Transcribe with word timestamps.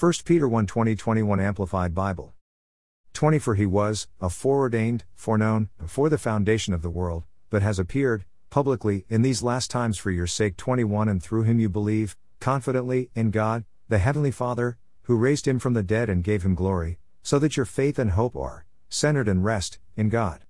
1 0.00 0.12
Peter 0.24 0.48
1 0.48 0.66
20 0.66 0.96
21 0.96 1.40
Amplified 1.40 1.94
Bible. 1.94 2.32
20 3.12 3.38
For 3.38 3.54
he 3.54 3.66
was, 3.66 4.08
a 4.18 4.30
foreordained, 4.30 5.04
foreknown, 5.14 5.68
before 5.78 6.08
the 6.08 6.16
foundation 6.16 6.72
of 6.72 6.80
the 6.80 6.88
world, 6.88 7.24
but 7.50 7.60
has 7.60 7.78
appeared, 7.78 8.24
publicly, 8.48 9.04
in 9.10 9.20
these 9.20 9.42
last 9.42 9.70
times 9.70 9.98
for 9.98 10.10
your 10.10 10.26
sake. 10.26 10.56
21 10.56 11.06
And 11.10 11.22
through 11.22 11.42
him 11.42 11.60
you 11.60 11.68
believe, 11.68 12.16
confidently, 12.40 13.10
in 13.14 13.30
God, 13.30 13.66
the 13.90 13.98
Heavenly 13.98 14.30
Father, 14.30 14.78
who 15.02 15.16
raised 15.16 15.46
him 15.46 15.58
from 15.58 15.74
the 15.74 15.82
dead 15.82 16.08
and 16.08 16.24
gave 16.24 16.44
him 16.44 16.54
glory, 16.54 16.98
so 17.22 17.38
that 17.38 17.58
your 17.58 17.66
faith 17.66 17.98
and 17.98 18.12
hope 18.12 18.34
are, 18.34 18.64
centered 18.88 19.28
and 19.28 19.44
rest, 19.44 19.78
in 19.98 20.08
God. 20.08 20.46